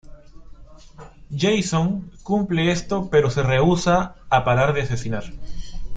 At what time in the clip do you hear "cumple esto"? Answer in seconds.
2.23-3.11